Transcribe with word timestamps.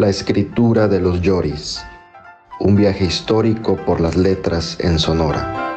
La 0.00 0.08
escritura 0.08 0.88
de 0.88 0.98
los 0.98 1.20
Lloris. 1.20 1.82
Un 2.58 2.74
viaje 2.74 3.04
histórico 3.04 3.76
por 3.84 4.00
las 4.00 4.16
letras 4.16 4.78
en 4.80 4.98
Sonora. 4.98 5.76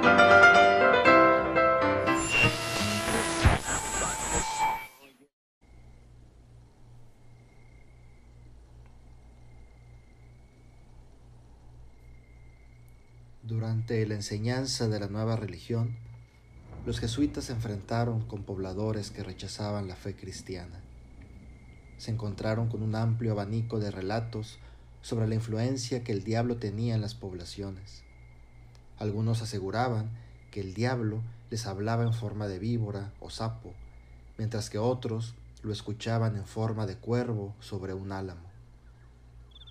Durante 13.42 14.06
la 14.06 14.16
enseñanza 14.16 14.88
de 14.88 15.02
la 15.02 15.08
nueva 15.08 15.36
religión, 15.36 15.98
los 16.86 17.02
jesuitas 17.02 17.44
se 17.44 17.52
enfrentaron 17.52 18.22
con 18.26 18.44
pobladores 18.44 19.12
que 19.12 19.22
rechazaban 19.22 19.90
la 19.90 19.98
fe 19.98 20.16
cristiana. 20.16 20.80
Se 22.04 22.12
encontraron 22.12 22.68
con 22.68 22.84
un 22.84 22.96
amplio 22.96 23.32
abanico 23.32 23.80
de 23.80 23.90
relatos 23.90 24.60
sobre 25.02 25.26
la 25.26 25.36
influencia 25.36 26.04
que 26.04 26.12
el 26.12 26.26
diablo 26.26 26.58
tenía 26.58 26.96
en 26.96 27.00
las 27.00 27.16
poblaciones. 27.16 28.04
Algunos 28.98 29.42
aseguraban 29.42 30.12
que 30.52 30.60
el 30.60 30.74
diablo 30.74 31.22
les 31.50 31.66
hablaba 31.66 32.04
en 32.04 32.12
forma 32.12 32.50
de 32.50 32.60
víbora 32.60 33.14
o 33.22 33.30
sapo, 33.30 33.72
mientras 34.38 34.70
que 34.70 34.80
otros 34.80 35.34
lo 35.62 35.72
escuchaban 35.72 36.36
en 36.36 36.46
forma 36.46 36.86
de 36.86 36.98
cuervo 36.98 37.56
sobre 37.62 37.94
un 37.94 38.12
álamo. 38.12 38.50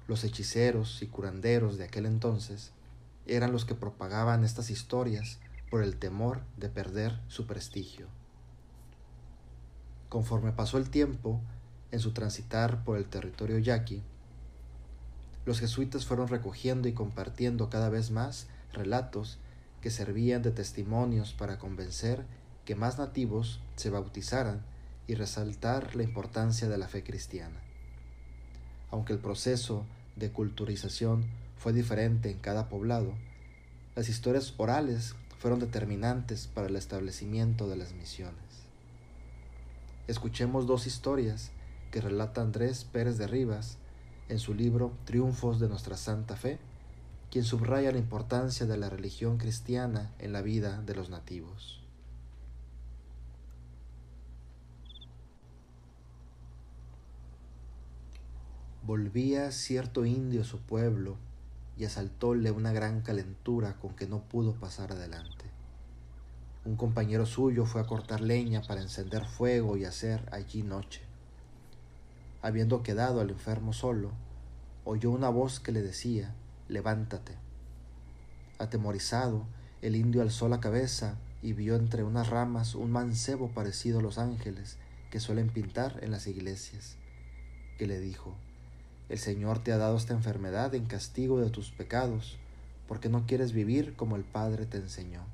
Los 0.09 0.25
hechiceros 0.25 1.03
y 1.03 1.09
curanderos 1.09 1.77
de 1.77 1.85
aquel 1.85 2.07
entonces 2.07 2.73
eran 3.27 3.53
los 3.53 3.67
que 3.67 3.75
propagaban 3.75 4.43
estas 4.43 4.71
historias 4.71 5.39
por 5.71 5.83
el 5.83 5.99
temor 5.99 6.41
de 6.57 6.71
perder 6.71 7.21
su 7.29 7.47
prestigio. 7.47 8.07
Conforme 10.09 10.53
pasó 10.53 10.79
el 10.79 10.89
tiempo, 10.89 11.43
en 11.93 12.01
su 12.01 12.13
transitar 12.13 12.83
por 12.85 12.97
el 12.97 13.05
territorio 13.05 13.59
yaqui, 13.59 14.03
los 15.45 15.61
jesuitas 15.61 16.07
fueron 16.07 16.29
recogiendo 16.29 16.89
y 16.89 16.93
compartiendo 16.93 17.69
cada 17.69 17.89
vez 17.89 18.11
más 18.11 18.47
relatos 18.73 19.39
que 19.81 19.91
servían 19.91 20.43
de 20.43 20.53
testimonios 20.53 21.33
para 21.33 21.59
convencer 21.59 22.25
que 22.65 22.77
más 22.77 22.99
nativos 22.99 23.61
se 23.77 23.91
bautizaran 23.91 24.63
y 25.09 25.15
resaltar 25.15 25.97
la 25.97 26.05
importancia 26.05 26.69
de 26.69 26.79
la 26.79 26.87
fe 26.87 27.03
cristiana. 27.03 27.61
Aunque 28.91 29.13
el 29.13 29.19
proceso 29.19 29.85
de 30.17 30.31
culturización 30.31 31.27
fue 31.57 31.73
diferente 31.73 32.31
en 32.31 32.39
cada 32.39 32.69
poblado, 32.69 33.13
las 33.97 34.09
historias 34.09 34.55
orales 34.59 35.17
fueron 35.39 35.59
determinantes 35.59 36.47
para 36.47 36.69
el 36.69 36.77
establecimiento 36.77 37.69
de 37.69 37.77
las 37.77 37.95
misiones. 37.95 38.37
Escuchemos 40.07 40.67
dos 40.67 40.87
historias 40.87 41.51
que 41.93 42.01
relata 42.01 42.41
Andrés 42.41 42.85
Pérez 42.85 43.19
de 43.19 43.29
Rivas 43.29 43.79
en 44.29 44.41
su 44.41 44.55
libro 44.55 44.97
Triunfos 45.05 45.61
de 45.61 45.69
nuestra 45.69 45.97
Santa 45.97 46.37
Fe, 46.37 46.59
quien 47.31 47.45
subraya 47.45 47.93
la 47.93 47.99
importancia 47.99 48.67
de 48.67 48.79
la 48.79 48.89
religión 48.89 49.37
cristiana 49.37 50.11
en 50.19 50.33
la 50.33 50.41
vida 50.41 50.81
de 50.83 50.95
los 50.95 51.11
nativos. 51.11 51.85
Volvía 58.85 59.53
cierto 59.53 60.05
indio 60.07 60.41
a 60.41 60.45
su 60.45 60.59
pueblo 60.61 61.17
y 61.77 61.85
asaltóle 61.85 62.51
una 62.51 62.73
gran 62.73 63.03
calentura 63.03 63.77
con 63.79 63.95
que 63.95 64.07
no 64.07 64.23
pudo 64.23 64.55
pasar 64.55 64.93
adelante. 64.93 65.45
Un 66.65 66.77
compañero 66.77 67.27
suyo 67.27 67.67
fue 67.67 67.83
a 67.83 67.87
cortar 67.87 68.23
leña 68.23 68.63
para 68.63 68.81
encender 68.81 69.27
fuego 69.27 69.77
y 69.77 69.85
hacer 69.85 70.27
allí 70.33 70.63
noche. 70.63 71.12
Habiendo 72.43 72.83
quedado 72.83 73.21
al 73.21 73.31
enfermo 73.31 73.73
solo, 73.73 74.11
oyó 74.85 75.13
una 75.13 75.29
voz 75.29 75.61
que 75.61 75.71
le 75.71 75.81
decía, 75.81 76.35
levántate. 76.69 77.37
Atemorizado, 78.59 79.47
el 79.81 79.95
indio 79.95 80.23
alzó 80.23 80.49
la 80.49 80.59
cabeza 80.59 81.19
y 81.41 81.53
vio 81.53 81.77
entre 81.77 82.03
unas 82.03 82.31
ramas 82.31 82.75
un 82.75 82.91
mancebo 82.91 83.53
parecido 83.53 84.01
a 84.01 84.03
los 84.03 84.19
ángeles 84.19 84.79
que 85.11 85.21
suelen 85.21 85.51
pintar 85.51 86.01
en 86.03 86.11
las 86.11 86.27
iglesias, 86.27 86.97
que 87.79 87.87
le 87.87 88.01
dijo, 88.01 88.35
el 89.09 89.19
Señor 89.19 89.61
te 89.61 89.71
ha 89.71 89.77
dado 89.77 89.97
esta 89.97 90.15
enfermedad 90.15 90.75
en 90.75 90.87
castigo 90.87 91.41
de 91.41 91.51
tus 91.51 91.71
pecados, 91.71 92.39
porque 92.89 93.09
no 93.09 93.25
quieres 93.25 93.53
vivir 93.53 93.95
como 93.95 94.17
el 94.17 94.25
Padre 94.25 94.67
te 94.67 94.79
enseñó. 94.79 95.27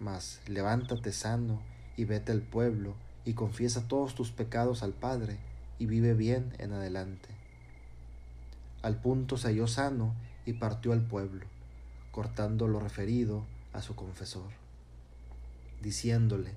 Mas 0.00 0.40
levántate 0.48 1.12
sano 1.12 1.62
y 1.96 2.06
vete 2.06 2.32
al 2.32 2.42
pueblo 2.42 2.96
y 3.24 3.34
confiesa 3.34 3.86
todos 3.86 4.16
tus 4.16 4.32
pecados 4.32 4.82
al 4.82 4.94
Padre 4.94 5.38
y 5.82 5.86
vive 5.86 6.14
bien 6.14 6.54
en 6.58 6.72
adelante. 6.72 7.28
Al 8.82 9.00
punto 9.00 9.36
se 9.36 9.48
halló 9.48 9.66
sano 9.66 10.14
y 10.46 10.52
partió 10.52 10.92
al 10.92 11.02
pueblo, 11.02 11.44
cortando 12.12 12.68
lo 12.68 12.78
referido 12.78 13.42
a 13.72 13.82
su 13.82 13.96
confesor, 13.96 14.52
diciéndole, 15.82 16.52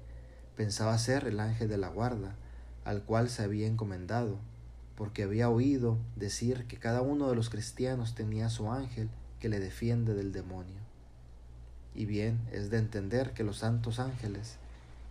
pensaba 0.56 0.96
ser 1.00 1.26
el 1.26 1.40
ángel 1.40 1.70
de 1.70 1.78
la 1.80 1.88
guarda, 1.88 2.36
al 2.84 3.02
cual 3.02 3.32
se 3.32 3.42
había 3.42 3.66
encomendado, 3.66 4.38
porque 4.96 5.24
había 5.24 5.50
oído 5.50 5.98
decir 6.16 6.66
que 6.68 6.78
cada 6.78 7.02
uno 7.02 7.28
de 7.28 7.36
los 7.36 7.50
cristianos 7.50 8.14
tenía 8.14 8.50
su 8.50 8.72
ángel 8.72 9.10
que 9.40 9.50
le 9.50 9.60
defiende 9.60 10.14
del 10.14 10.34
demonio. 10.34 10.82
Y 11.96 12.06
bien 12.06 12.42
es 12.52 12.70
de 12.70 12.78
entender 12.78 13.34
que 13.34 13.44
los 13.44 13.58
santos 13.58 14.00
ángeles, 14.00 14.58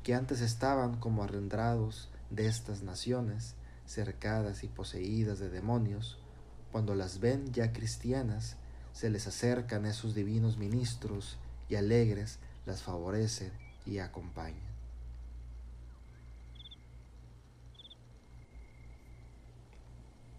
que 0.05 0.15
antes 0.15 0.41
estaban 0.41 1.01
como 1.01 1.25
arrendrados 1.25 2.11
de 2.31 2.47
estas 2.47 2.83
naciones, 2.83 3.57
cercadas 3.87 4.65
y 4.65 4.69
poseídas 4.69 5.39
de 5.39 5.51
demonios, 5.51 6.19
cuando 6.73 6.95
las 6.95 7.21
ven 7.21 7.53
ya 7.53 7.73
cristianas, 7.73 8.57
se 8.93 9.11
les 9.11 9.27
acercan 9.27 9.87
esos 9.87 10.15
divinos 10.15 10.57
ministros 10.57 11.37
y 11.69 11.77
alegres 11.77 12.39
las 12.67 12.83
favorecen 12.83 13.53
y 13.87 13.99
acompañan. 13.99 14.75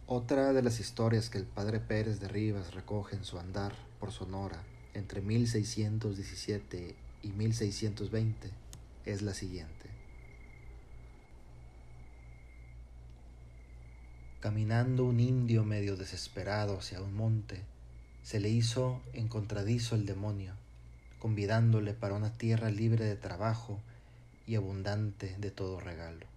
Otra 0.07 0.53
de 0.53 0.61
las 0.61 0.79
historias 0.79 1.29
que 1.29 1.39
el 1.39 1.45
padre 1.45 1.79
Pérez 1.79 2.19
de 2.19 2.27
Rivas 2.27 2.73
recoge 2.73 3.15
en 3.15 3.25
su 3.25 3.39
andar 3.39 3.73
por 3.99 4.11
Sonora 4.11 4.61
entre 4.93 5.21
1617 5.21 6.95
y 7.23 7.27
1620 7.29 8.49
es 9.05 9.21
la 9.23 9.33
siguiente. 9.33 9.94
Caminando 14.45 15.05
un 15.05 15.19
indio 15.19 15.63
medio 15.63 15.97
desesperado 15.97 16.77
hacia 16.77 17.01
un 17.01 17.15
monte, 17.15 17.63
se 18.21 18.39
le 18.39 18.49
hizo 18.49 19.01
encontradizo 19.13 19.95
el 19.95 20.05
demonio, 20.05 20.53
convidándole 21.17 21.95
para 21.95 22.13
una 22.13 22.31
tierra 22.31 22.69
libre 22.69 23.05
de 23.05 23.15
trabajo 23.15 23.79
y 24.45 24.53
abundante 24.53 25.35
de 25.39 25.49
todo 25.49 25.79
regalo. 25.79 26.27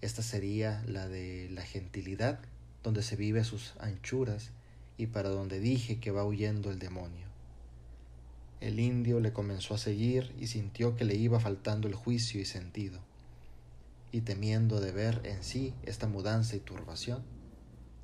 Esta 0.00 0.22
sería 0.22 0.82
la 0.88 1.06
de 1.06 1.48
la 1.52 1.62
gentilidad, 1.62 2.40
donde 2.82 3.04
se 3.04 3.14
vive 3.14 3.38
a 3.38 3.44
sus 3.44 3.74
anchuras 3.78 4.50
y 4.96 5.06
para 5.06 5.28
donde 5.28 5.60
dije 5.60 6.00
que 6.00 6.10
va 6.10 6.24
huyendo 6.24 6.68
el 6.72 6.80
demonio. 6.80 7.28
El 8.60 8.80
indio 8.80 9.20
le 9.20 9.32
comenzó 9.32 9.74
a 9.74 9.78
seguir 9.78 10.34
y 10.40 10.48
sintió 10.48 10.96
que 10.96 11.04
le 11.04 11.14
iba 11.14 11.38
faltando 11.38 11.86
el 11.86 11.94
juicio 11.94 12.40
y 12.40 12.44
sentido, 12.44 12.98
y 14.12 14.22
temiendo 14.22 14.80
de 14.80 14.92
ver 14.92 15.20
en 15.24 15.42
sí 15.42 15.74
esta 15.82 16.06
mudanza 16.06 16.56
y 16.56 16.60
turbación, 16.60 17.22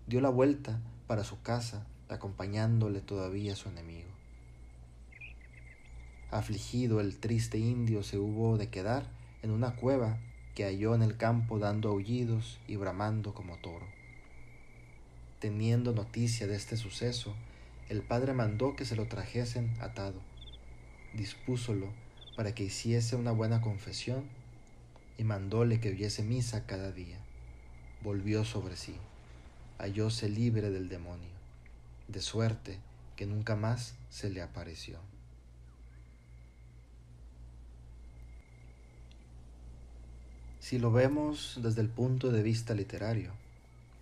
dio 0.06 0.20
la 0.20 0.28
vuelta 0.28 0.80
para 1.06 1.24
su 1.24 1.40
casa, 1.42 1.86
acompañándole 2.08 3.00
todavía 3.00 3.56
su 3.56 3.68
enemigo. 3.68 4.08
Afligido 6.30 7.00
el 7.00 7.18
triste 7.18 7.58
indio 7.58 8.02
se 8.02 8.18
hubo 8.18 8.58
de 8.58 8.68
quedar 8.68 9.06
en 9.42 9.50
una 9.50 9.76
cueva 9.76 10.18
que 10.54 10.64
halló 10.64 10.94
en 10.94 11.02
el 11.02 11.16
campo 11.16 11.58
dando 11.58 11.90
aullidos 11.90 12.58
y 12.68 12.76
bramando 12.76 13.34
como 13.34 13.56
toro. 13.58 13.86
Teniendo 15.38 15.92
noticia 15.92 16.46
de 16.46 16.56
este 16.56 16.76
suceso, 16.76 17.34
el 17.88 18.02
padre 18.02 18.32
mandó 18.32 18.76
que 18.76 18.84
se 18.84 18.96
lo 18.96 19.06
trajesen 19.06 19.74
atado, 19.80 20.20
dispúsolo 21.14 21.88
para 22.36 22.54
que 22.54 22.64
hiciese 22.64 23.16
una 23.16 23.30
buena 23.30 23.60
confesión 23.60 24.24
y 25.18 25.24
mandóle 25.24 25.80
que 25.80 25.90
oyese 25.90 26.22
misa 26.22 26.66
cada 26.66 26.92
día. 26.92 27.18
Volvió 28.02 28.44
sobre 28.44 28.76
sí, 28.76 28.96
hallóse 29.78 30.28
libre 30.28 30.70
del 30.70 30.88
demonio, 30.88 31.30
de 32.08 32.20
suerte 32.20 32.78
que 33.16 33.26
nunca 33.26 33.56
más 33.56 33.94
se 34.10 34.30
le 34.30 34.42
apareció. 34.42 34.98
Si 40.60 40.78
lo 40.78 40.90
vemos 40.90 41.60
desde 41.62 41.82
el 41.82 41.90
punto 41.90 42.30
de 42.30 42.42
vista 42.42 42.74
literario, 42.74 43.32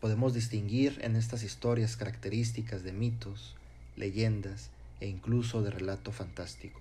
podemos 0.01 0.33
distinguir 0.33 1.01
en 1.03 1.17
estas 1.17 1.43
historias 1.43 1.97
características 1.97 2.85
de 2.85 2.93
mitos, 2.93 3.57
leyendas 3.97 4.71
e 5.01 5.09
incluso 5.09 5.63
de 5.63 5.71
relato 5.71 6.13
fantástico. 6.13 6.81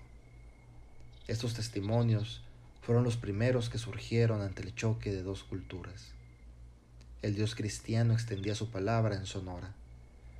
Estos 1.27 1.55
testimonios 1.55 2.43
fueron 2.81 3.03
los 3.03 3.15
primeros 3.17 3.69
que 3.69 3.77
surgieron 3.77 4.41
ante 4.41 4.63
el 4.63 4.73
choque 4.73 5.11
de 5.11 5.23
dos 5.23 5.43
culturas. 5.43 6.13
el 7.21 7.35
Dios 7.35 7.53
cristiano 7.53 8.13
extendía 8.13 8.55
su 8.55 8.71
palabra 8.71 9.15
en 9.15 9.27
Sonora. 9.27 9.75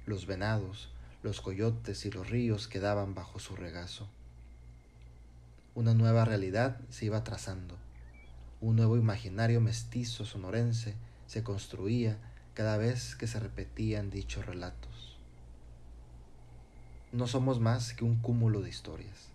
Los 0.08 0.26
venados, 0.26 0.90
los 1.22 1.40
coyotes 1.40 2.06
y 2.08 2.12
los 2.12 2.30
ríos 2.30 2.68
quedaban 2.68 3.14
bajo 3.14 3.38
su 3.38 3.56
regazo. 3.56 4.10
Una 5.76 5.94
nueva 5.94 6.26
realidad 6.26 6.80
se 6.90 7.06
iba 7.06 7.24
trazando. 7.24 7.78
Un 8.60 8.78
nuevo 8.78 8.98
imaginario 8.98 9.62
mestizo 9.62 10.26
sonorense 10.26 10.96
se 11.28 11.44
construía 11.44 12.18
cada 12.56 12.78
vez 12.78 13.16
que 13.16 13.28
se 13.28 13.40
repetían 13.40 14.10
dichos 14.10 14.46
relatos. 14.46 15.18
No 17.12 17.28
somos 17.28 17.60
más 17.60 17.94
que 17.94 18.04
un 18.04 18.18
cúmulo 18.18 18.62
de 18.62 18.70
historias. 18.70 19.31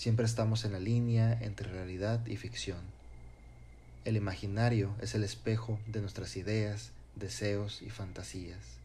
Siempre 0.00 0.24
estamos 0.24 0.64
en 0.64 0.72
la 0.72 0.80
línea 0.80 1.36
entre 1.42 1.70
realidad 1.70 2.24
y 2.24 2.38
ficción. 2.38 2.80
El 4.06 4.16
imaginario 4.16 4.94
es 5.02 5.14
el 5.14 5.22
espejo 5.22 5.78
de 5.86 6.00
nuestras 6.00 6.38
ideas, 6.38 6.92
deseos 7.16 7.82
y 7.82 7.90
fantasías. 7.90 8.78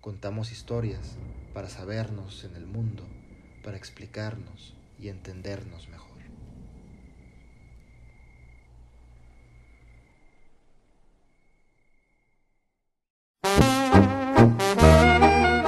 Contamos 0.00 0.52
historias 0.52 1.16
para 1.54 1.68
sabernos 1.68 2.44
en 2.44 2.54
el 2.54 2.66
mundo, 2.66 3.02
para 3.64 3.76
explicarnos 3.76 4.74
y 5.00 5.08
entendernos 5.08 5.88
mejor. 5.88 6.18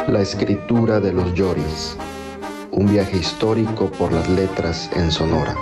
La 0.06 0.20
escritura 0.20 1.00
de 1.00 1.12
los 1.12 1.34
Lloris. 1.34 1.96
Un 2.72 2.86
viaje 2.90 3.18
histórico 3.18 3.90
por 3.90 4.12
las 4.12 4.28
letras 4.28 4.90
en 4.94 5.10
Sonora. 5.10 5.56